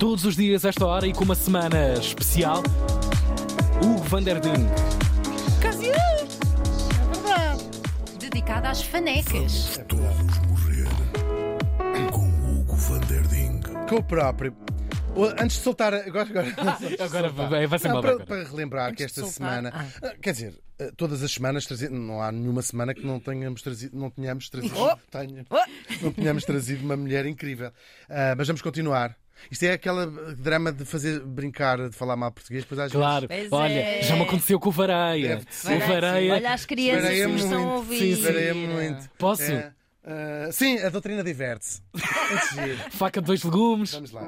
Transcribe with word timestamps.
Todos 0.00 0.24
os 0.24 0.34
dias, 0.34 0.64
esta 0.64 0.84
hora 0.86 1.06
e 1.06 1.12
com 1.12 1.24
uma 1.24 1.34
semana 1.34 1.92
especial, 1.94 2.62
Hugo 3.82 4.02
van 4.04 4.22
der 4.22 4.40
Ding. 4.40 4.66
Dedicada 8.18 8.70
às 8.70 8.82
fanecas. 8.82 9.78
Todos 9.86 10.38
morrer 10.48 10.88
com 12.10 12.26
Hugo 12.60 12.74
van 12.76 13.00
der 13.00 13.26
Ding. 13.28 13.60
Com 13.88 13.96
o 13.96 14.02
próprio. 14.02 14.56
Antes 15.38 15.58
de 15.58 15.62
soltar. 15.64 15.92
Agora, 15.92 16.22
agora, 16.28 16.46
Agora 17.04 17.28
vai, 17.28 17.66
vai 17.66 17.78
ser 17.78 17.88
mal. 17.92 18.00
para, 18.00 18.20
para 18.24 18.44
relembrar 18.44 18.94
que 18.94 19.02
Antes 19.02 19.18
esta 19.18 19.22
de 19.22 19.26
soltar, 19.32 19.56
semana. 19.56 19.72
ah. 19.74 20.06
ah, 20.06 20.14
Quer 20.22 20.32
dizer, 20.32 20.58
eh, 20.78 20.90
todas 20.96 21.22
as 21.22 21.30
semanas 21.32 21.68
não 21.90 22.22
há 22.22 22.32
nenhuma 22.32 22.62
semana 22.62 22.94
que 22.94 23.04
não 23.04 23.20
tenhamos 23.20 23.60
trazido, 23.60 23.98
não 23.98 24.08
tenhamos 24.08 24.48
trazido, 24.48 24.74
Oh! 24.78 24.96
tenha- 25.10 25.44
não 26.00 26.12
tenhamos 26.12 26.44
trazido 26.44 26.84
uma 26.84 26.96
mulher 26.96 27.26
incrível. 27.26 27.70
Ah, 28.08 28.34
mas 28.38 28.46
vamos 28.46 28.62
continuar. 28.62 29.16
Isto 29.50 29.64
é 29.64 29.72
aquela 29.72 30.06
drama 30.34 30.72
de 30.72 30.84
fazer 30.84 31.20
brincar, 31.20 31.88
de 31.88 31.96
falar 31.96 32.16
mal 32.16 32.30
português, 32.32 32.64
depois 32.64 32.80
às 32.80 32.92
Claro, 32.92 33.28
Pois 33.28 33.52
olha, 33.52 33.72
é. 33.72 34.02
já 34.02 34.16
me 34.16 34.22
aconteceu 34.22 34.58
com 34.58 34.68
o 34.68 34.72
Vareia. 34.72 35.40
O 35.64 35.78
Vareia. 35.86 36.34
Olha 36.34 36.52
as 36.52 36.64
crianças 36.66 37.02
Vareia 37.04 37.26
que 37.26 37.32
nos 37.32 37.42
estão 37.42 37.68
a 37.68 37.74
ouvir. 37.76 38.16
Sim. 38.16 38.22
Vareia 38.22 38.54
muito. 38.54 39.10
Posso? 39.18 39.42
É, 39.52 39.72
ah, 40.04 40.48
sim, 40.50 40.78
a 40.78 40.88
doutrina 40.88 41.22
diverte-se. 41.22 41.82
Faca 42.90 43.20
de 43.20 43.26
dois 43.26 43.42
legumes. 43.42 43.92
Vamos 43.92 44.10
lá. 44.12 44.22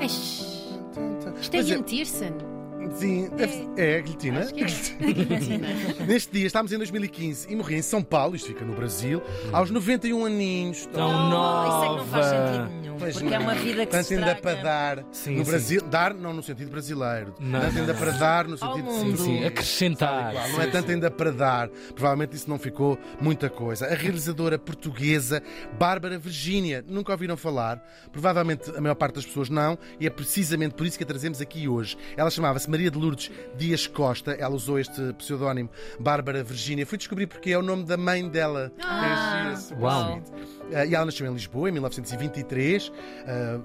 Isto 0.00 1.56
é 1.56 1.60
Pois 1.60 1.70
é. 1.70 1.72
Ian 1.72 1.82
Tiersen. 1.82 2.51
Sim, 2.94 3.28
deve- 3.36 3.68
é, 3.76 3.96
a 3.98 4.00
guilhotina. 4.00 4.40
É. 4.40 6.04
Neste 6.06 6.32
dia, 6.32 6.46
estávamos 6.46 6.72
em 6.72 6.76
2015 6.78 7.50
e 7.50 7.56
morri 7.56 7.76
em 7.76 7.82
São 7.82 8.02
Paulo, 8.02 8.36
isto 8.36 8.48
fica 8.48 8.64
no 8.64 8.74
Brasil, 8.74 9.22
aos 9.52 9.70
91 9.70 10.24
aninhos. 10.24 10.86
Tão 10.86 11.12
Oh, 11.12 11.68
Isso 11.68 11.84
é 11.84 11.88
que 11.88 11.96
não 11.96 12.06
faz 12.06 12.26
nova. 12.32 12.46
sentido 12.52 12.80
nenhum. 12.80 12.96
Pois 12.98 13.14
Porque 13.14 13.34
é 13.34 13.38
não. 13.38 13.44
uma 13.44 13.54
vida 13.54 13.86
que 13.86 13.92
Tanto 13.92 14.04
se 14.06 14.14
ainda 14.14 14.34
para 14.36 14.62
dar 14.62 15.04
Sim, 15.10 15.36
no 15.36 15.44
sim. 15.44 15.50
Brasil, 15.50 15.82
dar 15.82 16.14
não 16.14 16.32
no 16.32 16.42
sentido 16.42 16.70
brasileiro, 16.70 17.34
Não, 17.40 17.60
tanto 17.60 17.78
ainda 17.78 17.94
para 17.94 18.10
dar 18.12 18.46
no 18.46 18.56
sentido 18.58 18.88
Ao 18.88 19.00
Sim, 19.00 19.16
sim, 19.16 19.44
acrescentar. 19.44 20.32
Não 20.52 20.60
é 20.62 20.66
tanto 20.68 20.90
ainda 20.90 21.10
para 21.10 21.32
dar. 21.32 21.68
Provavelmente 21.94 22.36
isso 22.36 22.48
não 22.48 22.58
ficou 22.58 22.98
muita 23.20 23.48
coisa. 23.50 23.86
A 23.86 23.94
realizadora 23.94 24.58
portuguesa 24.58 25.42
Bárbara 25.78 26.18
Virgínia, 26.18 26.84
nunca 26.86 27.12
ouviram 27.12 27.36
falar? 27.36 27.82
Provavelmente 28.12 28.70
a 28.76 28.80
maior 28.80 28.94
parte 28.94 29.14
das 29.16 29.26
pessoas 29.26 29.48
não, 29.48 29.78
e 29.98 30.06
é 30.06 30.10
precisamente 30.10 30.74
por 30.74 30.86
isso 30.86 30.96
que 30.96 31.04
a 31.04 31.06
trazemos 31.06 31.40
aqui 31.40 31.66
hoje. 31.66 31.96
Ela 32.16 32.30
chamava-se 32.30 32.70
Maria 32.72 32.90
de 32.90 32.96
Lourdes 32.98 33.30
Dias 33.54 33.86
Costa, 33.86 34.32
ela 34.32 34.54
usou 34.54 34.78
este 34.78 35.12
pseudónimo 35.18 35.68
Bárbara 36.00 36.42
Virgínia. 36.42 36.86
Fui 36.86 36.96
descobrir 36.96 37.26
porque 37.26 37.50
é 37.50 37.58
o 37.58 37.62
nome 37.62 37.84
da 37.84 37.98
mãe 37.98 38.26
dela. 38.26 38.72
Ah, 38.82 39.52
É 39.70 39.74
uau. 39.74 40.18
Uh, 40.18 40.86
e 40.88 40.94
ela 40.94 41.04
nasceu 41.04 41.26
em 41.26 41.34
Lisboa 41.34 41.68
em 41.68 41.72
1923. 41.72 42.88
Uh, 42.88 42.92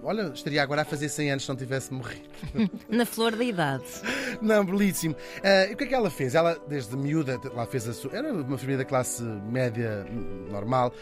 olha, 0.03 0.23
estaria 0.33 0.61
agora 0.61 0.81
a 0.81 0.85
fazer 0.85 1.07
100 1.07 1.31
anos 1.31 1.43
se 1.43 1.49
não 1.49 1.55
tivesse 1.55 1.93
morrido. 1.93 2.27
Na 2.89 3.05
flor 3.05 3.33
da 3.33 3.45
idade. 3.45 3.85
Não, 4.41 4.65
belíssimo. 4.65 5.15
Uh, 5.15 5.71
e 5.71 5.73
o 5.73 5.77
que 5.77 5.85
é 5.85 5.87
que 5.87 5.95
ela 5.95 6.09
fez? 6.09 6.35
Ela, 6.35 6.57
desde 6.67 6.97
miúda, 6.97 7.39
ela 7.45 7.65
fez 7.65 7.87
a 7.87 7.93
sua. 7.93 8.11
Era 8.13 8.33
uma 8.33 8.57
família 8.57 8.79
da 8.79 8.85
classe 8.85 9.23
média 9.23 10.05
hum, 10.11 10.47
normal, 10.51 10.93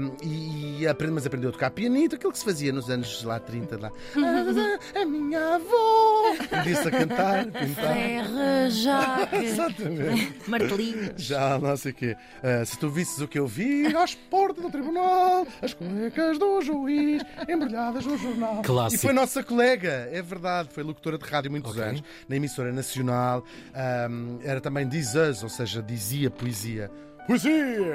um, 0.00 0.16
e, 0.26 0.80
e 0.80 0.88
aprende, 0.88 1.12
mas 1.12 1.26
aprendeu 1.26 1.50
a 1.50 1.52
tocar 1.52 1.70
pianito, 1.70 2.14
aquilo 2.14 2.32
que 2.32 2.38
se 2.38 2.44
fazia 2.44 2.72
nos 2.72 2.88
anos 2.88 3.22
lá 3.22 3.38
30. 3.38 3.78
Lá. 3.78 3.92
Ah, 4.94 5.00
a 5.00 5.04
minha 5.04 5.56
avó! 5.56 6.62
Disse 6.64 6.88
a 6.88 6.90
cantar, 6.90 7.33
pintar. 7.44 7.94
Terra, 7.94 8.70
jaque, 8.70 9.36
Exatamente. 9.36 10.50
martelinhos. 10.50 11.22
Já, 11.22 11.58
não 11.58 11.76
sei 11.76 11.92
o 11.92 11.94
quê. 11.94 12.16
Ah, 12.42 12.64
se 12.64 12.78
tu 12.78 12.88
visses 12.88 13.18
o 13.20 13.28
que 13.28 13.38
eu 13.38 13.46
vi, 13.46 13.86
às 13.96 14.14
portas 14.14 14.62
do 14.62 14.70
tribunal, 14.70 15.46
as 15.62 15.72
cuecas 15.74 16.38
do 16.38 16.60
juiz 16.62 17.22
embrulhadas 17.48 18.04
no 18.06 18.16
jornal. 18.18 18.62
Clássico. 18.62 18.94
E 18.94 18.98
foi 19.06 19.12
nossa 19.12 19.42
colega, 19.42 20.08
é 20.12 20.22
verdade, 20.22 20.68
foi 20.72 20.82
locutora 20.82 21.18
de 21.18 21.24
rádio 21.24 21.50
muitos 21.50 21.72
Ok. 21.72 21.82
anos, 21.82 22.02
na 22.28 22.36
emissora 22.36 22.72
nacional. 22.72 23.44
Ahm, 23.74 24.38
era 24.42 24.60
também 24.60 24.86
diz 24.88 25.14
us, 25.14 25.42
ou 25.42 25.48
seja, 25.48 25.82
dizia 25.82 26.30
poesia. 26.30 26.90
Poesia! 27.26 27.94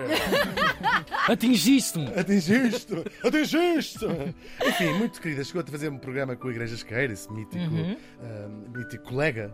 Atingiste-me. 1.28 2.08
Atingiste! 2.20 2.94
Atingiste! 3.24 4.06
Enfim, 4.66 4.94
muito 4.94 5.22
querida, 5.22 5.44
chegou 5.44 5.62
a 5.62 5.66
fazer 5.72 5.90
um 5.90 5.98
programa 5.98 6.36
com 6.36 6.48
a 6.48 6.52
Igreja 6.52 6.76
Esqueira, 6.76 7.14
esse 7.14 7.32
mítico, 7.32 7.64
ahm, 7.64 8.72
mítico 8.76 9.04
colega. 9.06 9.54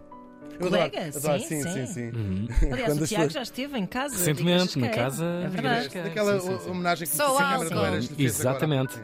Eu 0.60 0.68
adoro- 0.68 0.90
Colega? 0.92 1.18
adoro, 1.18 1.40
Sim, 1.40 1.48
sim, 1.48 1.64
sim, 1.64 1.86
sim. 1.88 2.12
sim. 2.12 2.48
Aliás, 2.72 2.86
Quando 2.94 3.00
o 3.02 3.04
as 3.04 3.10
Tiago 3.10 3.26
pessoas- 3.26 3.34
já 3.34 3.42
esteve 3.42 3.78
em 3.78 3.86
casa. 3.86 4.16
Recentemente, 4.18 4.80
na 4.80 4.90
casa 4.90 5.26
É 5.26 5.48
de 5.48 5.52
verdade. 5.52 5.90
Daquela 5.90 6.40
Sim, 6.40 6.48
sim, 6.52 6.60
sim. 6.60 6.70
homenagem 6.70 7.08
que 7.08 7.16
Só 7.16 7.38
a 7.38 7.42
Câmara 7.42 7.66
de 7.70 7.74
agora. 7.74 8.00
Exatamente. 8.18 8.94
Sim. 8.94 9.02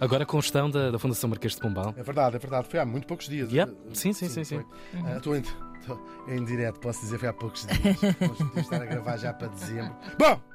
Agora 0.00 0.26
com 0.26 0.40
gestão 0.40 0.70
da, 0.70 0.90
da 0.90 0.98
Fundação 0.98 1.30
Marquês 1.30 1.54
de 1.54 1.60
Pombal. 1.60 1.94
É 1.96 2.02
verdade, 2.02 2.36
é 2.36 2.38
verdade. 2.38 2.68
Foi 2.68 2.78
há 2.78 2.84
muito 2.84 3.06
poucos 3.06 3.28
dias. 3.28 3.50
Yep. 3.50 3.72
Uh, 3.72 3.76
Sim, 3.94 4.12
sim, 4.12 4.28
sim, 4.28 4.44
sim. 4.44 4.56
foi. 4.56 5.00
Ah, 5.06 5.16
Estou 5.16 5.34
em, 6.28 6.44
direto, 6.44 6.80
posso 6.80 7.00
dizer, 7.00 7.18
foi 7.18 7.28
há 7.28 7.32
poucos 7.32 7.66
dias. 7.66 7.96
Podíamos 7.98 8.56
estar 8.56 8.82
a 8.82 8.86
gravar 8.86 9.16
já 9.16 9.32
para 9.32 9.48
dezembro. 9.48 9.94
Bom! 10.18 10.53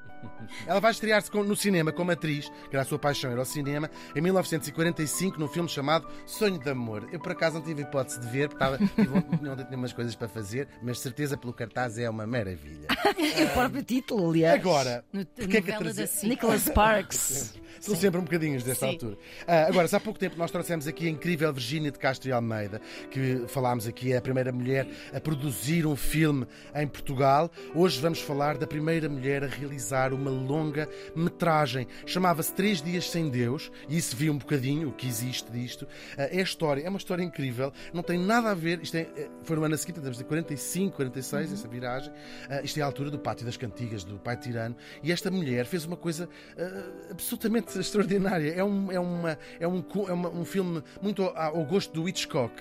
Ela 0.65 0.79
vai 0.79 0.91
estrear-se 0.91 1.29
no 1.35 1.55
cinema 1.55 1.91
como 1.91 2.11
atriz, 2.11 2.49
que 2.69 2.75
era 2.75 2.81
a 2.81 2.85
sua 2.85 2.99
paixão, 2.99 3.31
era 3.31 3.41
o 3.41 3.45
cinema, 3.45 3.89
em 4.15 4.21
1945, 4.21 5.39
num 5.39 5.47
filme 5.47 5.69
chamado 5.69 6.07
Sonho 6.25 6.59
de 6.59 6.69
Amor. 6.69 7.07
Eu, 7.11 7.19
por 7.19 7.31
acaso, 7.31 7.55
não 7.55 7.61
tive 7.63 7.83
hipótese 7.83 8.19
de 8.19 8.27
ver, 8.27 8.49
porque 8.49 8.63
estava, 8.63 8.77
tive, 8.95 9.49
ontem 9.49 9.65
tinha 9.65 9.77
umas 9.77 9.93
coisas 9.93 10.15
para 10.15 10.27
fazer, 10.27 10.67
mas 10.81 10.97
de 10.97 11.03
certeza 11.03 11.37
pelo 11.37 11.53
cartaz 11.53 11.97
é 11.97 12.09
uma 12.09 12.25
maravilha. 12.27 12.87
O 13.19 13.53
próprio 13.53 13.83
título, 13.83 14.29
aliás. 14.29 14.59
Agora, 14.59 15.03
No- 15.11 15.25
porque 15.25 15.57
é 15.57 15.61
que 15.61 15.71
trazer... 15.77 16.09
Nicholas 16.23 16.61
Sparks. 16.63 17.59
São 17.79 17.95
sempre 17.95 18.19
um 18.19 18.23
bocadinhos 18.23 18.63
desta 18.63 18.85
Sim. 18.85 18.91
altura. 18.93 19.17
Ah, 19.47 19.65
agora, 19.67 19.87
há 19.91 19.99
pouco 19.99 20.19
tempo 20.19 20.37
nós 20.37 20.51
trouxemos 20.51 20.85
aqui 20.87 21.07
a 21.07 21.09
incrível 21.09 21.51
Virgínia 21.53 21.91
de 21.91 21.97
Castro 21.97 22.29
e 22.29 22.31
Almeida, 22.31 22.81
que 23.09 23.45
falámos 23.47 23.87
aqui, 23.87 24.11
é 24.11 24.17
a 24.17 24.21
primeira 24.21 24.51
mulher 24.51 24.85
a 25.13 25.19
produzir 25.19 25.85
um 25.85 25.95
filme 25.95 26.45
em 26.75 26.87
Portugal. 26.87 27.49
Hoje 27.73 27.99
vamos 28.01 28.19
falar 28.19 28.57
da 28.57 28.67
primeira 28.67 29.07
mulher 29.07 29.43
a 29.45 29.47
realizar 29.47 30.08
uma 30.13 30.29
longa 30.31 30.87
metragem. 31.15 31.87
Chamava-se 32.05 32.53
Três 32.53 32.81
Dias 32.81 33.09
Sem 33.09 33.29
Deus, 33.29 33.71
e 33.87 33.97
isso 33.97 34.15
vi 34.15 34.29
um 34.29 34.37
bocadinho 34.37 34.89
o 34.89 34.91
que 34.91 35.07
existe 35.07 35.51
disto. 35.51 35.87
Ah, 36.17 36.23
é 36.31 36.39
a 36.39 36.43
história, 36.43 36.81
é 36.83 36.89
uma 36.89 36.97
história 36.97 37.23
incrível, 37.23 37.71
não 37.93 38.03
tem 38.03 38.17
nada 38.19 38.51
a 38.51 38.53
ver. 38.53 38.79
Isto 38.81 38.97
é, 38.97 39.01
é- 39.01 39.29
foi 39.43 39.55
no 39.55 39.63
ano 39.63 39.75
a 39.75 39.77
seguir, 39.77 39.91
estamos 39.97 40.17
de 40.17 40.23
45, 40.23 40.95
46, 40.95 41.53
essa 41.53 41.67
viragem. 41.67 42.11
Ah, 42.49 42.61
isto 42.61 42.77
é 42.79 42.81
a 42.81 42.85
altura 42.85 43.09
do 43.11 43.19
Pátio 43.19 43.45
das 43.45 43.57
Cantigas, 43.57 44.03
do 44.03 44.17
Pai 44.19 44.37
Tirano, 44.37 44.75
e 45.03 45.11
esta 45.11 45.29
mulher 45.31 45.65
fez 45.65 45.85
uma 45.85 45.97
coisa 45.97 46.29
ah, 46.57 47.09
absolutamente 47.11 47.77
extraordinária. 47.79 48.51
É 48.53 48.63
um, 48.63 48.91
é 48.91 48.99
uma, 48.99 49.37
é 49.59 49.67
um, 49.67 49.83
é 50.07 50.13
uma- 50.13 50.29
um 50.29 50.45
filme 50.45 50.81
muito 51.01 51.23
ao, 51.23 51.57
ao 51.57 51.65
gosto 51.65 51.93
do 51.93 52.07
Hitchcock. 52.07 52.53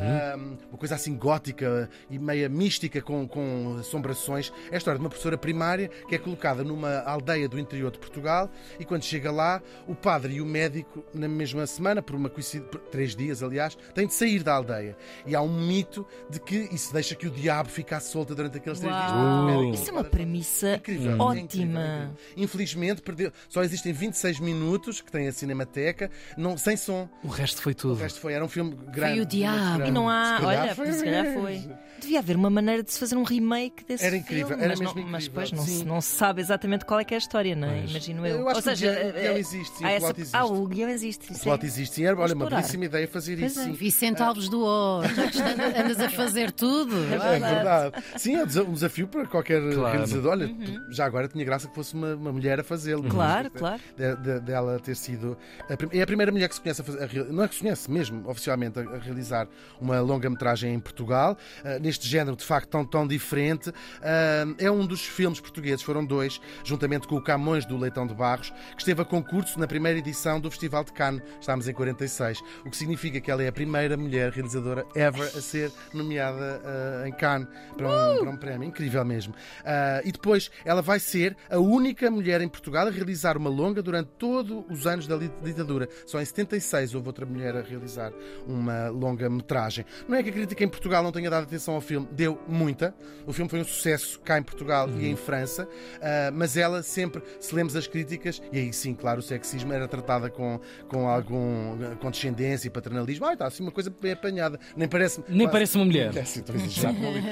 Ah, 0.00 0.36
uma 0.68 0.78
coisa 0.78 0.94
assim 0.94 1.16
gótica 1.16 1.88
e 2.10 2.18
meia 2.18 2.48
mística 2.48 3.00
com, 3.00 3.26
com 3.26 3.76
assombrações. 3.80 4.52
É 4.70 4.74
a 4.74 4.78
história 4.78 4.98
de 4.98 5.04
uma 5.04 5.08
professora 5.10 5.36
primária 5.38 5.88
que 6.08 6.14
é 6.14 6.18
colocada 6.18 6.62
numa 6.64 6.91
aldeia 7.00 7.48
do 7.48 7.58
interior 7.58 7.90
de 7.90 7.98
Portugal 7.98 8.50
e 8.78 8.84
quando 8.84 9.02
chega 9.04 9.30
lá, 9.30 9.62
o 9.86 9.94
padre 9.94 10.34
e 10.34 10.40
o 10.40 10.46
médico, 10.46 11.04
na 11.14 11.28
mesma 11.28 11.66
semana, 11.66 12.02
por 12.02 12.14
uma 12.16 12.28
coincidência, 12.28 12.68
por 12.70 12.80
três 12.80 13.14
dias, 13.16 13.42
aliás, 13.42 13.76
têm 13.94 14.06
de 14.06 14.14
sair 14.14 14.42
da 14.42 14.54
aldeia. 14.54 14.96
E 15.26 15.34
há 15.34 15.40
um 15.42 15.66
mito 15.66 16.06
de 16.28 16.38
que 16.40 16.68
isso 16.72 16.92
deixa 16.92 17.14
que 17.14 17.26
o 17.26 17.30
diabo 17.30 17.68
ficasse 17.68 18.10
solto 18.10 18.34
durante 18.34 18.56
aqueles 18.58 18.78
três 18.80 18.94
dias. 18.94 19.10
Uau. 19.12 19.42
O 19.42 19.46
médico- 19.46 19.74
Isso 19.74 19.90
é 19.90 19.92
uma 19.92 20.04
premissa 20.04 20.74
Incrível, 20.76 21.12
ótima. 21.18 21.34
é 21.34 21.40
incrível, 21.42 21.80
incrível. 21.82 22.10
Infelizmente, 22.36 23.02
perdeu. 23.02 23.32
só 23.48 23.62
existem 23.62 23.92
26 23.92 24.40
minutos 24.40 25.00
que 25.00 25.10
tem 25.10 25.28
a 25.28 25.32
Cinemateca, 25.32 26.10
não, 26.36 26.56
sem 26.58 26.76
som. 26.76 27.08
O 27.22 27.28
resto 27.28 27.62
foi 27.62 27.72
O 27.72 27.76
tudo. 27.76 27.94
resto 28.00 28.20
foi, 28.20 28.32
era 28.32 28.44
um 28.44 28.48
filme 28.48 28.74
grande. 28.92 29.14
Foi 29.14 29.20
o 29.20 29.26
diabo. 29.26 29.84
E 29.84 29.90
não 29.90 30.08
há. 30.08 30.40
Olha, 30.42 30.74
foi 30.74 30.92
se 30.92 31.04
calhar 31.04 31.32
foi. 31.34 31.68
Devia 32.02 32.18
haver 32.18 32.36
uma 32.36 32.50
maneira 32.50 32.82
de 32.82 32.92
se 32.92 32.98
fazer 32.98 33.16
um 33.16 33.22
remake 33.22 33.84
desse 33.84 34.04
Era 34.04 34.16
incrível, 34.16 34.48
filme, 34.48 34.62
era 34.62 34.70
mas, 34.72 34.80
mesmo 34.80 34.94
não, 35.00 35.06
mas 35.08 35.24
incrível, 35.24 35.44
depois 35.46 35.52
não, 35.52 35.64
se, 35.78 35.84
não 35.84 36.00
se 36.00 36.08
sabe 36.16 36.40
exatamente 36.40 36.84
qual 36.84 37.00
é 37.00 37.04
que 37.04 37.14
é 37.14 37.16
a 37.16 37.18
história, 37.18 37.54
não 37.54 37.68
é? 37.68 37.84
Imagino 37.86 38.26
eu. 38.26 38.40
Eu 38.40 38.48
acho 38.48 38.56
Ou 38.58 38.62
que 38.62 38.68
o 38.68 38.76
seja, 38.76 38.92
guião- 38.92 39.08
o 39.08 39.12
guião 39.12 39.32
eh, 39.34 39.38
existe, 39.38 39.76
sim, 39.78 39.84
há 39.84 39.86
o 39.86 39.90
essa- 39.90 40.06
plot 40.06 40.20
existe. 40.20 40.36
Ah, 40.36 40.44
o 40.44 40.66
guião 40.66 40.88
existe. 40.90 41.32
O 41.32 41.38
plot 41.38 41.62
é- 41.62 41.66
existe, 41.66 41.94
sim. 41.94 42.04
Era 42.04 42.18
olha, 42.18 42.34
uma 42.34 42.46
belíssima 42.50 42.84
ideia 42.84 43.06
fazer 43.08 43.38
Pois 43.38 43.52
isso, 43.52 43.60
é. 43.60 43.64
sim. 43.64 43.72
Vicente 43.72 44.22
Alves 44.22 44.48
do 44.48 44.64
O, 44.64 45.02
já 45.02 45.22
que 45.28 45.36
estás- 45.38 45.76
andas 45.78 46.00
a 46.00 46.10
fazer 46.10 46.50
tudo. 46.50 46.96
É 47.04 47.38
verdade. 47.38 48.04
Sim, 48.16 48.36
é 48.36 48.42
um 48.42 48.46
desa- 48.46 48.64
desafio 48.64 49.06
para 49.08 49.26
qualquer 49.26 49.60
Claro. 49.74 49.92
realizador. 49.96 50.32
Olha, 50.32 50.54
já 50.90 51.04
agora 51.06 51.28
tinha 51.28 51.44
graça 51.44 51.68
que 51.68 51.74
fosse 51.74 51.94
uma, 51.94 52.14
uma 52.14 52.32
mulher 52.32 52.58
a 52.60 52.64
fazê-lo. 52.64 53.02
Uhum. 53.04 53.08
Claro, 53.08 53.50
claro. 53.50 53.80
De- 53.96 54.16
de- 54.16 54.40
dela 54.40 54.78
ter 54.80 54.96
sido. 54.96 55.36
a 55.68 55.76
prim- 55.76 55.88
é 55.92 56.02
a 56.02 56.06
primeira 56.06 56.32
mulher 56.32 56.48
que 56.48 56.54
se 56.54 56.60
conhece 56.60 56.80
a 56.80 56.84
fazer. 56.84 57.02
a 57.20 57.24
não 57.32 57.44
é 57.44 57.48
que 57.48 57.54
se 57.54 57.60
conhece 57.60 57.90
mesmo, 57.90 58.28
oficialmente, 58.28 58.78
a, 58.78 58.82
a 58.82 58.98
realizar 58.98 59.46
uma 59.80 60.00
longa-metragem 60.00 60.74
em 60.74 60.80
Portugal. 60.80 61.36
Ah, 61.64 61.78
neste 61.92 62.02
este 62.02 62.08
género 62.08 62.36
de 62.36 62.44
facto 62.44 62.68
tão, 62.68 62.84
tão 62.84 63.06
diferente. 63.06 63.72
Ah, 64.02 64.44
é 64.58 64.70
um 64.70 64.84
dos 64.84 65.02
filmes 65.02 65.40
portugueses, 65.40 65.82
foram 65.82 66.04
dois, 66.04 66.40
juntamente 66.64 67.06
com 67.06 67.16
o 67.16 67.22
Camões 67.22 67.64
do 67.64 67.78
Leitão 67.78 68.06
de 68.06 68.14
Barros, 68.14 68.50
que 68.74 68.80
esteve 68.80 69.02
a 69.02 69.04
concurso 69.04 69.58
na 69.58 69.66
primeira 69.66 69.98
edição 69.98 70.40
do 70.40 70.50
Festival 70.50 70.84
de 70.84 70.92
Cannes. 70.92 71.22
Estamos 71.40 71.68
em 71.68 71.72
46, 71.72 72.42
o 72.64 72.70
que 72.70 72.76
significa 72.76 73.20
que 73.20 73.30
ela 73.30 73.42
é 73.42 73.48
a 73.48 73.52
primeira 73.52 73.96
mulher 73.96 74.32
realizadora 74.32 74.84
ever 74.94 75.22
a 75.22 75.40
ser 75.40 75.70
nomeada 75.92 76.60
ah, 76.64 77.08
em 77.08 77.12
Cannes 77.12 77.46
para 77.76 77.88
um, 77.88 78.18
para 78.18 78.30
um 78.30 78.36
prémio. 78.36 78.68
Incrível 78.68 79.04
mesmo. 79.04 79.34
Ah, 79.64 80.00
e 80.04 80.10
depois 80.10 80.50
ela 80.64 80.82
vai 80.82 80.98
ser 80.98 81.36
a 81.50 81.58
única 81.58 82.10
mulher 82.10 82.40
em 82.40 82.48
Portugal 82.48 82.88
a 82.88 82.90
realizar 82.90 83.36
uma 83.36 83.50
longa 83.50 83.82
durante 83.82 84.10
todos 84.18 84.64
os 84.68 84.86
anos 84.86 85.06
da 85.06 85.16
ditadura. 85.16 85.88
Só 86.06 86.20
em 86.20 86.24
76 86.24 86.94
houve 86.94 87.06
outra 87.06 87.26
mulher 87.26 87.56
a 87.56 87.62
realizar 87.62 88.12
uma 88.46 88.88
longa 88.88 89.28
metragem. 89.28 89.84
Não 90.08 90.16
é 90.16 90.22
que 90.22 90.30
a 90.30 90.32
crítica 90.32 90.64
em 90.64 90.68
Portugal 90.68 91.02
não 91.02 91.12
tenha 91.12 91.30
dado 91.30 91.44
atenção 91.44 91.74
ao 91.74 91.80
filme, 91.82 92.08
deu 92.12 92.40
muita. 92.48 92.94
O 93.26 93.32
filme 93.32 93.48
foi 93.48 93.60
um 93.60 93.64
sucesso 93.64 94.18
cá 94.20 94.38
em 94.38 94.42
Portugal 94.42 94.88
e 94.98 95.06
em 95.06 95.14
França, 95.16 95.68
ah, 96.00 96.30
mas 96.32 96.56
ela 96.56 96.82
sempre, 96.82 97.22
se 97.38 97.54
lemos 97.54 97.76
as 97.76 97.86
críticas, 97.86 98.42
e 98.52 98.58
aí 98.58 98.72
sim, 98.72 98.94
claro, 98.94 99.20
o 99.20 99.22
sexismo 99.22 99.72
era 99.72 99.86
tratada 99.86 100.28
com, 100.30 100.58
com 100.88 101.08
algum 101.08 101.76
condescendência 102.00 102.66
e 102.68 102.70
paternalismo. 102.70 103.26
Ah, 103.26 103.32
está 103.34 103.46
assim 103.46 103.62
uma 103.62 103.70
coisa 103.72 103.92
bem 104.00 104.12
apanhada. 104.12 104.58
Nem 104.76 104.88
parece. 104.88 105.22
Nem 105.28 105.48
parece 105.48 105.76
uma 105.76 105.84
mulher. 105.84 106.12
É, 106.22 106.24
sim, 106.24 106.42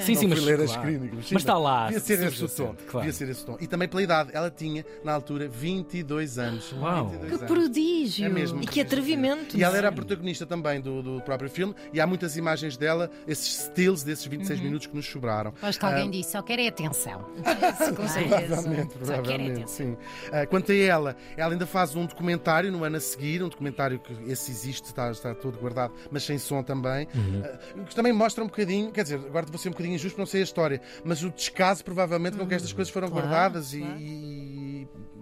Sim, 0.00 0.14
sim, 0.14 0.26
mas, 0.26 0.40
claro. 0.40 0.82
críticas. 0.82 1.26
Sim, 1.26 1.34
Mas 1.34 1.42
está 1.42 1.56
lá, 1.58 1.86
Devia 1.86 2.00
ser 2.00 2.22
esse 2.26 2.44
o 2.44 2.48
tom. 2.48 2.74
claro. 2.88 3.06
Devia 3.06 3.12
ser 3.12 3.28
esse 3.28 3.44
tom. 3.44 3.56
E 3.60 3.66
também 3.66 3.88
pela 3.88 4.02
idade. 4.02 4.30
Ela 4.32 4.50
tinha, 4.50 4.84
na 5.04 5.12
altura, 5.12 5.48
22 5.48 6.38
anos. 6.38 6.72
Uau. 6.72 7.08
22 7.08 7.28
Que 7.28 7.34
anos. 7.44 7.46
prodígio! 7.46 8.26
É 8.26 8.28
mesmo. 8.28 8.62
E 8.62 8.66
que 8.66 8.80
atrevimento. 8.80 9.56
E 9.56 9.62
ela 9.62 9.76
era 9.76 9.88
a 9.88 9.92
protagonista 9.92 10.46
também 10.46 10.80
do, 10.80 11.02
do 11.02 11.20
próprio 11.22 11.48
filme, 11.50 11.74
e 11.92 12.00
há 12.00 12.06
muitas 12.06 12.36
imagens 12.36 12.76
dela, 12.76 13.10
esses 13.26 13.64
stills 13.66 14.02
desses 14.04 14.26
26 14.40 14.58
Uhum. 14.58 14.64
minutos 14.64 14.86
que 14.86 14.96
nos 14.96 15.06
sobraram. 15.06 15.52
Acho 15.62 15.78
que 15.78 15.84
alguém 15.84 16.10
disse, 16.10 16.32
só 16.32 16.42
quer 16.42 16.58
é 16.58 16.68
atenção. 16.68 17.20
Com 17.96 18.08
certeza. 18.08 18.56
Provavelmente, 18.62 18.92
Só 18.92 18.98
quer 18.98 18.98
provavelmente, 19.22 19.70
sim. 19.70 19.96
Ah, 20.32 20.46
quanto 20.46 20.72
a 20.72 20.74
ela, 20.74 21.16
ela 21.36 21.52
ainda 21.52 21.66
faz 21.66 21.94
um 21.94 22.06
documentário 22.06 22.70
no 22.72 22.84
ano 22.84 22.96
a 22.96 23.00
seguir, 23.00 23.42
um 23.42 23.48
documentário 23.48 23.98
que 23.98 24.12
esse 24.30 24.50
existe, 24.50 24.86
está, 24.86 25.10
está 25.10 25.34
todo 25.34 25.58
guardado, 25.58 25.92
mas 26.10 26.22
sem 26.24 26.38
som 26.38 26.62
também, 26.62 27.06
ah, 27.44 27.84
que 27.84 27.94
também 27.94 28.12
mostra 28.12 28.42
um 28.42 28.46
bocadinho, 28.46 28.90
quer 28.90 29.02
dizer, 29.02 29.16
agora 29.16 29.46
vou 29.46 29.58
ser 29.58 29.68
um 29.68 29.72
bocadinho 29.72 29.94
injusto, 29.94 30.18
não 30.18 30.26
sei 30.26 30.40
a 30.40 30.44
história, 30.44 30.80
mas 31.04 31.22
o 31.22 31.30
descaso 31.30 31.84
provavelmente 31.84 32.36
com 32.36 32.46
que 32.46 32.54
estas 32.54 32.72
coisas 32.72 32.92
foram 32.92 33.08
claro, 33.08 33.26
guardadas 33.26 33.72
e- 33.74 33.78
claro. 33.80 33.98
e, 33.98 34.69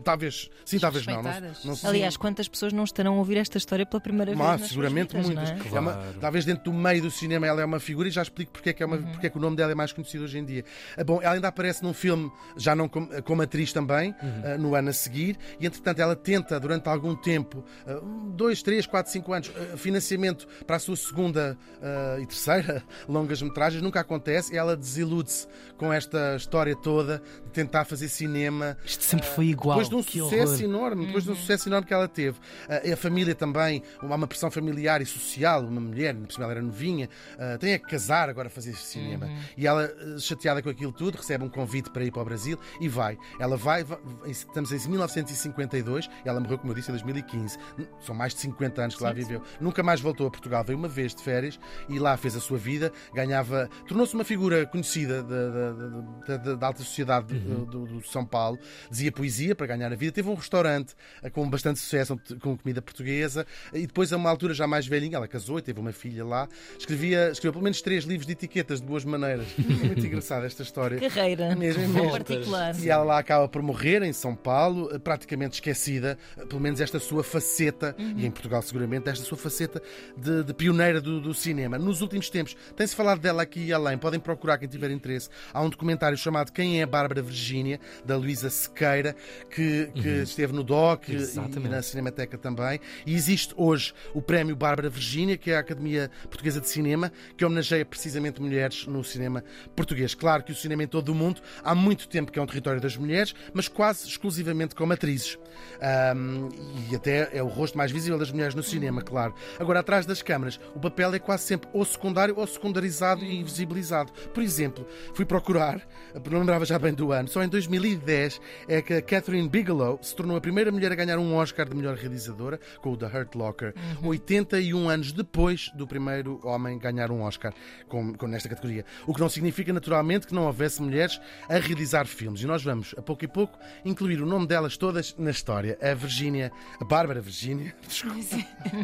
talvez, 0.09 0.49
sim, 0.65 0.79
talvez 0.79 1.07
não. 1.07 1.23
não, 1.23 1.31
não, 1.65 1.77
Aliás, 1.85 2.17
quantas 2.17 2.49
pessoas 2.49 2.73
não 2.73 2.85
estarão 2.85 3.15
a 3.15 3.19
ouvir 3.19 3.37
esta 3.37 3.59
história 3.59 3.85
pela 3.85 4.01
primeira 4.01 4.31
vez? 4.33 4.39
mas, 4.39 4.69
seguramente 4.69 5.15
vidas, 5.17 5.27
muitas. 5.27 5.51
é? 5.73 5.77
É 5.77 5.81
uma- 5.81 5.93
Claro. 5.93 6.15
talvez 6.21 6.45
dentro 6.47 6.65
do 6.65 6.73
meio 6.73 7.03
do 7.03 7.11
cinema 7.11 7.47
ela 7.47 7.61
é 7.61 7.65
uma 7.65 7.79
figura 7.79 8.09
e 8.09 8.11
já 8.11 8.23
explico 8.23 8.53
porque 8.53 8.71
é 8.71 8.73
que, 8.73 8.83
é 8.83 8.87
uma, 8.87 8.97
Uhum. 8.97 9.07
porque 9.13 9.27
é 9.27 9.31
que 9.31 9.37
o 9.37 9.41
nome 9.41 9.57
dela 9.57 9.73
é 9.73 9.75
mais 9.75 9.93
conhecido 9.93 10.25
hoje 10.25 10.39
em 10.39 10.45
dia. 10.45 10.65
Ah, 10.97 11.05
Bom, 11.05 11.21
ela 11.23 11.35
ainda 11.35 11.49
aparece 11.49 11.83
num 11.83 11.93
filme, 11.93 12.31
já 12.57 12.75
não 12.75 12.89
como, 12.89 13.23
como 13.23 13.43
atriz 13.43 13.73
também, 13.73 14.15
Uhum. 14.23 14.43
ah, 14.45 14.59
no 14.59 14.75
ano 14.75 14.89
a 14.89 14.93
seguir, 14.93 15.37
e 15.61 15.67
entretanto 15.67 15.99
ela 16.01 16.17
tenta 16.17 16.59
durante 16.59 16.89
algum 16.89 17.15
tempo, 17.15 17.63
ah, 17.87 18.01
um, 18.03 18.31
dois, 18.31 18.63
três, 18.63 18.87
quatro, 18.87 19.13
cinco 19.13 19.33
anos, 19.33 19.51
ah, 19.55 19.77
financiamento 19.77 20.47
para 20.67 20.77
a 20.77 20.79
sua 20.79 20.97
segunda 20.97 21.57
ah, 21.83 22.17
e 22.21 22.27
terceira 22.27 22.83
longas 23.09 23.43
metragens, 23.43 23.83
nunca 23.83 24.01
acontece, 24.01 24.55
e 24.55 24.57
ela 24.57 24.77
desilude-se 24.77 25.47
com 25.77 25.93
esta 25.93 26.37
história 26.37 26.75
toda 26.77 27.23
de 27.47 27.51
tentar 27.53 27.85
fazer 27.85 28.09
cinema. 28.09 28.77
Isto 28.85 29.05
sempre 29.05 29.27
foi 29.27 29.47
igual. 29.47 29.77
Depois 29.77 29.89
de 29.89 29.95
um 29.99 30.03
Que 30.03 30.19
sucesso 30.21 30.53
horror. 30.55 30.65
enorme, 30.65 31.07
depois 31.07 31.25
de 31.25 31.31
um 31.31 31.35
sucesso 31.37 31.69
enorme 31.69 31.87
que 31.87 31.95
ela 31.95 32.09
teve. 32.09 32.39
E 32.85 32.93
a 32.93 32.97
família 32.97 33.35
também, 33.35 33.83
há 34.01 34.05
uma 34.07 34.27
pressão 34.27 34.51
familiar 34.51 35.01
e 35.03 35.07
social, 35.07 35.63
uma 35.65 35.81
mulher, 35.81 36.17
cima 36.31 36.45
ela 36.45 36.53
era 36.53 36.63
novinha, 36.63 37.09
ah, 37.39 37.57
tem 37.59 37.79
que 37.79 37.87
casar 37.87 38.29
agora 38.29 38.49
a 38.49 38.51
fazer 38.51 38.75
cinema. 38.75 39.29
E 39.57 39.67
ela, 39.67 39.85
ah, 39.85 40.19
chateada 40.19 40.63
com 40.63 40.69
aquilo 40.69 40.93
tudo, 40.93 41.17
recebe 41.17 41.45
um 41.45 41.49
convite 41.49 41.91
para 41.91 42.05
ir 42.05 42.11
para 42.11 42.23
o 42.23 42.25
Brasil 42.25 42.59
e 42.81 42.89
vai. 42.89 43.19
Ela 43.39 43.57
vai, 43.57 43.85
vai- 43.85 43.99
estamos 44.27 44.73
em 44.73 44.79
1952, 44.89 46.09
e 46.25 46.29
ela 46.29 46.41
morreu, 46.41 46.59
como 46.59 46.73
eu 46.73 46.77
disse, 46.77 46.91
em 46.91 46.93
2015. 46.95 47.59
São 48.01 48.15
mais 48.15 48.35
de 48.35 48.41
50 48.41 48.83
anos 48.83 48.97
que 48.97 49.03
lá 49.03 49.13
viveu. 49.13 49.43
Nunca 49.61 49.83
mais 49.83 50.01
voltou 50.01 50.27
a 50.27 50.31
Portugal, 50.31 50.65
veio 50.65 50.79
uma 50.79 50.89
vez 50.89 51.15
de 51.15 51.23
férias 51.23 51.59
e 51.89 51.99
lá 51.99 52.17
fez 52.17 52.37
a 52.37 52.41
sua 52.41 52.59
vida, 52.59 52.93
ganhava, 53.15 53.69
tornou-se 53.87 54.15
uma 54.15 54.25
figura 54.25 54.67
conhecida 54.67 55.23
da, 55.23 55.49
da- 55.49 55.73
da- 55.73 56.37
da- 56.37 56.55
da 56.55 56.67
alta 56.67 56.83
sociedade 56.83 57.35
do, 57.39 57.67
do- 57.67 57.87
do 57.87 58.03
São 58.07 58.25
Paulo, 58.25 58.59
dizia 58.91 59.11
poesia 59.13 59.55
para 59.55 59.67
ganhar 59.67 59.88
a 59.93 59.97
vida, 59.97 60.13
teve 60.13 60.29
um 60.29 60.35
restaurante 60.35 60.95
eh, 61.23 61.31
com 61.31 61.49
bastante 61.49 61.79
sucesso, 61.79 62.19
com 62.41 62.57
comida 62.57 62.81
portuguesa, 62.83 63.47
e 63.73 63.87
depois, 63.87 64.13
a 64.13 64.17
uma 64.17 64.31
altura 64.31 64.55
já 64.55 64.67
mais 64.67 64.87
velhinha, 64.87 65.17
ela 65.17 65.29
casou 65.29 65.59
e 65.59 65.63
teve 65.63 65.81
uma 65.81 65.93
filha 65.93 66.25
lá, 66.25 66.49
escrevia, 66.79 67.31
escreveu 67.31 67.53
pelo 67.53 67.65
menos 67.65 67.81
três 67.83 68.05
livros 68.05 68.27
de 68.27 68.33
etiquetas 68.33 68.81
de 68.81 68.87
boas 68.87 69.05
maneiras. 69.05 69.47
É 69.79 69.87
muito 69.87 70.05
engraçada 70.05 70.45
esta 70.45 70.63
história. 70.63 70.99
Carreira. 70.99 71.45
É 71.45 71.55
mesmo, 71.55 71.83
é 71.83 71.87
mesmo. 71.87 72.11
particular. 72.11 72.75
E 72.81 72.89
ela 72.89 73.05
lá 73.05 73.19
acaba 73.19 73.49
por 73.49 73.63
morrer 73.63 74.03
em 74.03 74.13
São 74.13 74.35
Paulo, 74.35 74.91
eh, 74.93 74.99
praticamente 74.99 75.55
esquecida, 75.55 76.19
eh, 76.37 76.45
pelo 76.47 76.61
menos 76.61 76.81
esta 76.81 76.99
sua 76.99 77.23
faceta, 77.23 77.95
e 77.99 78.27
em 78.27 78.31
Portugal 78.31 78.61
seguramente, 78.63 79.09
esta 79.09 79.25
sua 79.25 79.39
faceta 79.39 79.81
de, 80.17 80.43
de 80.43 80.55
pioneira 80.55 81.01
do, 81.01 81.21
do 81.21 81.35
cinema. 81.35 81.79
Nos 81.79 82.01
últimos 82.01 82.29
tempos, 82.31 82.57
tem-se 82.77 82.95
falado 82.95 83.21
dela 83.21 83.43
aqui 83.43 83.67
e 83.67 83.73
além, 83.73 83.97
podem 83.99 84.19
procurar 84.19 84.59
quem 84.59 84.69
tiver 84.69 84.91
interesse. 84.91 85.29
Há 85.53 85.61
um 85.63 85.69
documentário 85.69 86.17
chamado 86.17 86.53
Quem 86.53 86.81
é 86.81 86.83
a 86.83 86.87
Bárbara 86.87 87.23
Virgínia, 87.23 87.81
da 88.05 88.17
Luísa 88.17 88.51
Sequeira, 88.51 89.15
que, 89.51 89.63
que 89.95 90.09
esteve 90.23 90.53
no 90.53 90.63
DOC 90.63 91.09
e- 91.09 91.13
e 91.13 91.17
Exatamente. 91.17 91.69
na 91.71 91.83
Cinemateca 91.83 92.37
também. 92.39 92.81
E 93.07 93.15
existe 93.15 93.55
hoje 93.57 93.93
o 94.15 94.21
Prémio 94.23 94.55
Bárbara 94.57 94.89
Virgínia, 94.89 95.37
que 95.37 95.51
é 95.51 95.57
a 95.57 95.61
Academia 95.61 96.11
Portuguesa 96.25 96.61
de 96.61 96.69
Cinema, 96.69 97.13
que 97.37 97.45
homenageia 97.45 97.85
precisamente 97.85 98.41
mulheres 98.41 98.87
no 98.87 99.03
cinema 99.05 99.43
português. 99.77 100.15
Claro 100.15 100.43
que 100.43 100.53
o 100.53 100.55
cinema 100.55 100.83
em 100.83 100.87
todo 100.87 101.11
o 101.11 101.15
mundo 101.15 101.41
há 101.63 101.75
muito 101.75 102.09
tempo 102.09 102.31
que 102.33 102.39
é 102.39 102.43
um 102.43 102.47
território 102.47 102.81
das 102.81 102.97
mulheres, 102.97 103.35
mas 103.53 103.69
quase 103.69 104.07
exclusivamente 104.09 104.75
como 104.75 104.93
atrizes. 104.93 105.39
Ahm, 105.81 106.49
e 106.91 106.95
até 106.97 107.31
é 107.37 107.43
o 107.43 107.47
rosto 107.49 107.77
mais 107.77 107.91
visível 107.91 108.19
das 108.19 108.31
mulheres 108.33 108.55
no 108.55 108.63
cinema, 108.63 109.03
claro. 109.03 109.35
Agora, 109.59 109.81
atrás 109.81 110.07
das 110.07 110.23
câmaras, 110.23 110.59
o 110.75 110.81
papel 110.81 111.15
é 111.15 111.19
quase 111.19 111.45
sempre 111.45 111.69
ou 111.73 111.85
secundário 111.85 112.35
ou 112.37 112.47
secundarizado 112.47 113.25
e 113.25 113.39
invisibilizado. 113.41 114.13
Por 114.33 114.43
exemplo, 114.43 114.87
fui 115.15 115.25
procurar, 115.25 115.87
não 116.31 116.41
lembrava 116.41 116.65
já 116.65 116.79
bem 116.79 116.93
do 116.95 117.13
ano, 117.13 117.29
só 117.29 117.43
em 117.43 117.49
2010 117.49 118.41
é 118.69 118.83
que 118.83 118.95
a 118.95 119.03
Catherine 119.03 119.49
Bigelow 119.59 119.99
se 120.01 120.15
tornou 120.15 120.37
a 120.37 120.41
primeira 120.41 120.71
mulher 120.71 120.93
a 120.93 120.95
ganhar 120.95 121.19
um 121.19 121.35
Oscar 121.35 121.69
de 121.69 121.75
melhor 121.75 121.97
realizadora 121.97 122.61
com 122.81 122.93
o 122.93 122.97
The 122.97 123.07
Hurt 123.07 123.35
Locker, 123.35 123.75
81 124.05 124.89
anos 124.89 125.11
depois 125.11 125.69
do 125.75 125.85
primeiro 125.85 126.39
homem 126.45 126.79
ganhar 126.79 127.11
um 127.11 127.23
Oscar 127.23 127.53
com, 127.89 128.15
com 128.15 128.29
nesta 128.29 128.49
categoria. 128.49 128.85
O 129.05 129.13
que 129.13 129.21
não 129.21 129.29
significa, 129.29 129.73
naturalmente, 129.73 130.29
que 130.29 130.35
não 130.35 130.47
houvesse 130.47 130.81
mulheres 130.81 131.21
a 131.49 131.59
realizar 131.59 132.07
filmes. 132.07 132.41
E 132.43 132.47
nós 132.47 132.63
vamos, 132.63 132.95
a 132.97 133.03
pouco 133.03 133.25
e 133.25 133.29
pouco, 133.29 133.59
incluir 133.85 134.23
o 134.23 134.27
nome 134.27 134.47
delas 134.47 134.77
todas 134.77 135.17
na 135.19 135.33
história. 135.33 135.77
A 135.83 135.93
Virgínia, 135.93 136.53
a 136.81 136.85
Bárbara 136.85 137.21
Virgínia, 137.21 137.75
desculpa, 137.85 138.37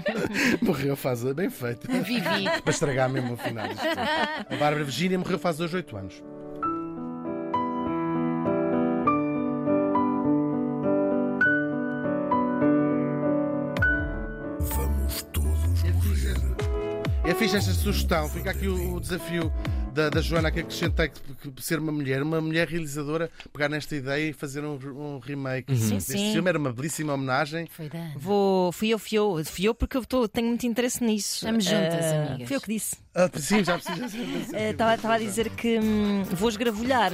morreu 0.60 0.96
faz 0.96 1.22
bem 1.34 1.50
feito. 1.50 1.86
Vivi. 1.86 2.50
Para 2.62 2.70
estragar 2.70 3.08
mesmo 3.08 3.34
o 3.34 3.36
final. 3.36 3.68
A 4.50 4.56
Bárbara 4.56 4.82
Virgínia 4.82 5.18
morreu 5.18 5.38
faz 5.38 5.60
hoje 5.60 5.76
8 5.76 5.96
anos. 5.96 6.43
É 17.24 17.34
fixe 17.34 17.56
esta 17.56 17.72
sugestão. 17.72 18.28
Fica 18.28 18.50
aqui 18.50 18.68
o, 18.68 18.96
o 18.96 19.00
desafio 19.00 19.50
da, 19.94 20.10
da 20.10 20.20
Joana 20.20 20.50
que 20.50 20.60
acrescentei 20.60 21.08
que, 21.08 21.50
que 21.52 21.62
ser 21.64 21.78
uma 21.78 21.90
mulher, 21.90 22.22
uma 22.22 22.40
mulher 22.40 22.68
realizadora, 22.68 23.30
pegar 23.52 23.68
nesta 23.68 23.96
ideia 23.96 24.28
e 24.30 24.32
fazer 24.32 24.62
um, 24.64 24.74
um 24.74 25.18
remake 25.18 25.74
Sim, 25.76 25.94
deste 25.94 26.12
sim. 26.12 26.32
filme. 26.32 26.48
Era 26.48 26.58
uma 26.58 26.72
belíssima 26.72 27.14
homenagem. 27.14 27.66
Foi 27.70 27.88
da 27.88 27.98
Ana. 27.98 28.12
Vou, 28.16 28.70
fui 28.72 28.88
eu, 28.90 28.98
fui 28.98 29.16
eu, 29.18 29.42
fui 29.44 29.64
eu 29.66 29.74
porque 29.74 29.96
eu 29.96 30.04
tô- 30.04 30.28
tenho 30.28 30.48
muito 30.48 30.66
interesse 30.66 31.02
nisso. 31.02 31.36
Estamos 31.36 31.64
juntas, 31.64 32.04
Ah, 32.04 32.26
amigas. 32.28 32.48
Fui 32.48 32.56
eu 32.56 32.60
que 32.60 32.68
disse. 32.72 32.96
Ah, 33.16 33.30
sim, 33.38 33.62
já 33.62 33.78
precisa. 33.78 34.58
Estava 34.58 35.14
a 35.14 35.18
dizer 35.18 35.48
que 35.50 35.78
hum, 35.78 36.24
vou 36.32 36.48
esgravilhar. 36.48 37.12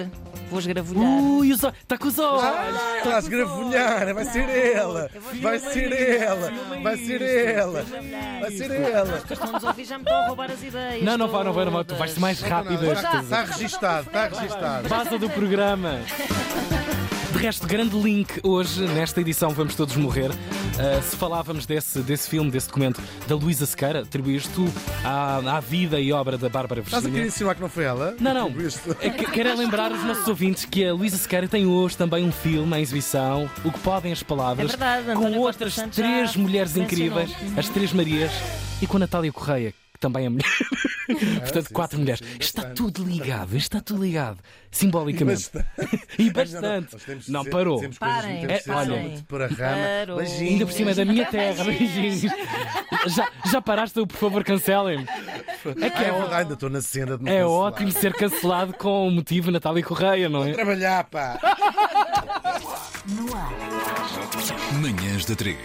Vou 0.48 0.58
esgravilhar. 0.58 1.04
Ui, 1.04 1.50
está 1.50 1.72
tá 1.86 1.98
com 1.98 2.08
os 2.08 2.18
olhos. 2.18 2.42
Ah, 2.42 2.96
Está 2.96 3.16
a 3.16 3.18
esgravilhar, 3.18 4.14
vai 4.14 4.24
ser 4.24 4.48
ela, 4.48 5.10
vai 5.42 5.58
ser 5.58 5.92
ela, 5.92 6.52
vai 6.82 6.96
ser 6.96 7.22
ela, 7.22 7.84
vai 8.40 8.50
ser 8.50 8.70
ela. 8.70 9.22
Estão-nos 9.30 9.64
a 9.64 9.68
ouvir 9.68 9.84
já 9.84 9.98
me 9.98 10.04
estão 10.04 10.16
a 10.22 10.26
roubar 10.26 10.50
as 10.50 10.62
ideias. 10.62 11.04
Não, 11.04 11.18
não 11.18 11.28
vai, 11.28 11.44
não 11.44 11.52
vai, 11.52 11.64
não 11.66 11.72
vai. 11.72 11.84
Tu 11.84 11.94
vais 11.94 12.10
ser 12.12 12.20
mais 12.20 12.40
rápida. 12.40 12.92
Está 12.92 13.44
registado, 13.44 14.06
está 14.06 14.28
registado. 14.28 14.88
Vaza 14.88 15.18
do 15.18 15.28
programa. 15.28 16.00
De 17.32 17.38
resto, 17.38 17.66
grande 17.66 17.96
link 17.96 18.40
hoje, 18.42 18.80
nesta 18.88 19.20
edição 19.20 19.50
Vamos 19.50 19.74
Todos 19.74 19.94
Morrer. 19.96 20.30
Uh, 20.30 21.02
se 21.02 21.16
falávamos 21.16 21.64
desse, 21.64 22.00
desse 22.00 22.28
filme, 22.28 22.50
desse 22.50 22.66
documento 22.66 23.00
da 23.28 23.36
Luísa 23.36 23.66
Sequeira, 23.66 24.00
atribuíste 24.00 24.48
tu 24.54 24.66
à, 25.04 25.36
à 25.56 25.60
vida 25.60 26.00
e 26.00 26.12
obra 26.12 26.36
da 26.36 26.48
Bárbara 26.48 26.80
Estás 26.80 27.06
a 27.06 27.10
querer 27.10 27.26
insinuar 27.26 27.54
que 27.54 27.60
não 27.62 27.68
foi 27.68 27.84
ela? 27.84 28.16
Não, 28.20 28.34
não. 28.34 28.52
É 29.00 29.10
que- 29.10 29.30
Quero 29.30 29.48
é 29.50 29.54
lembrar 29.54 29.92
os 29.92 30.02
nossos 30.04 30.26
ouvintes 30.26 30.64
que 30.64 30.84
a 30.84 30.92
Luísa 30.92 31.16
Sequeira 31.16 31.46
tem 31.46 31.66
hoje 31.66 31.96
também 31.96 32.24
um 32.24 32.32
filme 32.32 32.76
em 32.76 32.82
exibição, 32.82 33.48
O 33.64 33.70
que 33.70 33.78
podem 33.78 34.10
as 34.12 34.22
palavras, 34.22 34.64
É 34.66 34.76
verdade, 34.76 35.12
com 35.14 35.38
outras 35.38 35.74
três 35.92 36.34
mulheres 36.36 36.76
incríveis, 36.76 37.30
as 37.56 37.68
Três 37.68 37.92
Marias, 37.92 38.32
e 38.82 38.86
com 38.86 38.96
a 38.96 39.00
Natália 39.00 39.32
Correia, 39.32 39.72
que 39.92 40.00
também 40.00 40.26
é 40.26 40.28
mulher. 40.28 40.44
Portanto, 41.40 41.68
sim, 41.68 41.74
quatro 41.74 41.96
sim, 41.96 42.02
mulheres. 42.02 42.20
sim, 42.26 42.36
está 42.40 42.62
bastante. 42.62 42.76
tudo 42.76 43.04
ligado, 43.04 43.56
está 43.56 43.80
tudo 43.80 44.02
ligado. 44.04 44.38
Simbolicamente. 44.70 45.50
E 46.18 46.30
bastante. 46.30 46.96
Temos 47.04 47.28
Não, 47.28 47.40
dizer- 47.40 47.50
parou. 47.50 47.82
Parem, 47.98 48.44
É, 48.44 48.62
olha, 48.68 48.96
muito 49.00 49.24
por 49.24 49.42
a 49.42 49.46
rama. 49.48 49.76
Parou. 50.00 50.16
Beijinhos. 50.18 50.40
Ainda 50.52 50.66
por 50.66 50.72
cima 50.72 50.90
é 50.92 50.94
da 50.94 51.04
minha 51.04 51.26
terra. 51.26 51.64
Beijinhos. 51.64 52.22
Já, 53.08 53.28
já 53.50 53.60
paraste? 53.60 54.06
Por 54.06 54.16
favor, 54.16 54.44
cancelem-me. 54.44 55.04
É 55.80 55.90
que 55.90 55.96
Ah, 55.98 56.02
é 56.04 56.08
é, 56.08 56.12
ó- 56.12 56.32
ainda 56.34 56.54
estou 56.54 56.70
na 56.70 56.80
cena 56.80 57.16
de 57.18 57.24
me 57.24 57.30
é 57.30 57.40
cancelar. 57.40 57.50
ótimo 57.50 57.90
ser 57.92 58.12
cancelado 58.14 58.72
com 58.74 59.08
o 59.08 59.10
motivo 59.10 59.50
Natália 59.50 59.82
Correia, 59.82 60.28
não 60.28 60.44
é? 60.44 60.52
Trabalhar, 60.52 61.04
pá! 61.04 61.38
Manhãs 64.80 65.24
da 65.24 65.34
3. 65.34 65.56